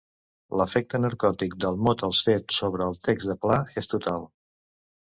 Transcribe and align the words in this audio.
L'efecte 0.61 0.99
narcòtic 1.03 1.53
del 1.67 1.77
mot 1.89 2.05
al 2.09 2.17
set 2.23 2.57
sobre 2.59 2.91
el 2.93 2.99
text 3.11 3.33
de 3.33 3.39
Pla 3.47 3.63
és 3.83 3.95
total. 3.97 4.31